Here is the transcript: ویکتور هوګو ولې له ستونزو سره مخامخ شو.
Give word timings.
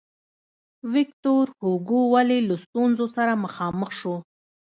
ویکتور 0.93 1.45
هوګو 1.61 2.01
ولې 2.13 2.37
له 2.49 2.55
ستونزو 2.63 3.05
سره 3.15 3.31
مخامخ 3.45 3.89
شو. 3.99 4.15